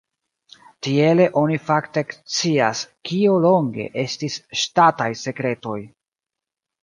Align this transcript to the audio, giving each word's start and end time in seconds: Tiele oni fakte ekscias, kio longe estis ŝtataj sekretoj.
Tiele 0.85 1.25
oni 1.41 1.57
fakte 1.65 2.03
ekscias, 2.05 2.81
kio 3.09 3.35
longe 3.45 3.85
estis 4.05 4.37
ŝtataj 4.61 5.09
sekretoj. 5.27 5.79